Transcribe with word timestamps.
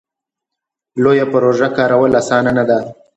لویه 1.03 1.25
پروژه 1.33 1.67
کارول 1.77 2.11
اسانه 2.21 2.51
نه 2.57 2.63
ده. 2.69 2.79